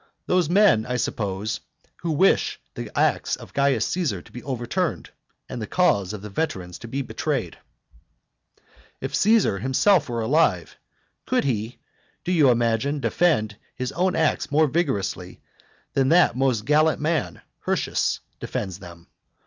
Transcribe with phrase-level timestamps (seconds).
[0.25, 1.59] Those men, I suppose,
[1.97, 5.11] who wish the acts of Caius Caesar to be overturned,
[5.47, 7.53] and the cause of the veterans to be betrayed.
[8.57, 8.63] VIII.
[9.01, 10.75] If Caesar himself were alive,
[11.27, 11.77] could he,
[12.23, 15.39] do you imagine, defend his own acts more vigorously
[15.93, 19.05] than that most gallant man Hirtius defends them?